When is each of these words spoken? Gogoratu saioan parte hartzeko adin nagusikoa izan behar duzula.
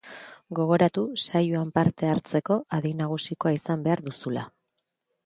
Gogoratu 0.59 1.01
saioan 1.25 1.69
parte 1.75 2.09
hartzeko 2.13 2.57
adin 2.79 2.97
nagusikoa 3.05 3.55
izan 3.59 3.85
behar 3.89 4.03
duzula. 4.09 4.47